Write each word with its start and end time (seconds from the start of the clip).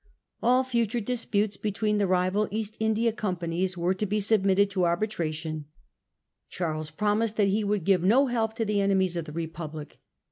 All 0.41 0.63
future 0.63 0.99
disputes 0.99 1.57
between 1.57 1.99
February" 1.99 2.21
19, 2.23 2.33
rival 2.35 2.47
East 2.49 2.75
India 2.79 3.13
Companies 3.13 3.77
were 3.77 3.93
to 3.93 4.07
be 4.07 4.15
i 4.15 4.19
6 4.19 4.25
74 4.29 4.39
submitted 4.55 4.69
to 4.71 4.85
arbitration. 4.85 5.65
Charles 6.49 6.89
promised 6.89 7.37
that 7.37 7.49
he 7.49 7.63
would 7.63 7.83
give 7.83 8.01
no 8.01 8.25
help 8.25 8.55
to 8.55 8.65
the 8.65 8.81
enemies 8.81 9.15
of 9.15 9.25
the 9.25 9.31
Re 9.31 9.45
public. 9.45 9.99